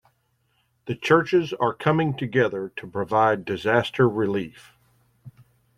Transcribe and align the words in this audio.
The 0.87 0.95
churches 0.95 1.53
are 1.53 1.75
coming 1.75 2.17
together 2.17 2.69
to 2.75 2.87
provide 2.87 3.45
disaster 3.45 4.09
relief. 4.09 4.73